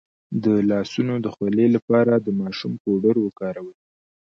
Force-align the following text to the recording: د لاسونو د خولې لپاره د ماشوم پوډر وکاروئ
د 0.43 0.45
لاسونو 0.69 1.13
د 1.25 1.27
خولې 1.35 1.67
لپاره 1.75 2.13
د 2.17 2.27
ماشوم 2.41 2.73
پوډر 2.83 3.15
وکاروئ 3.21 3.75